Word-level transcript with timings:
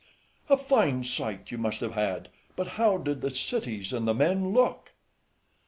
FRIEND. 0.47 0.59
A 0.59 0.63
fine 0.63 1.03
sight 1.03 1.51
you 1.51 1.59
must 1.59 1.79
have 1.81 1.93
had; 1.93 2.29
but 2.55 2.69
how 2.69 2.97
did 2.97 3.21
the 3.21 3.29
cities 3.29 3.93
and 3.93 4.07
the 4.07 4.15
men 4.15 4.47
look? 4.51 4.85
MENIPPUS. 4.85 4.91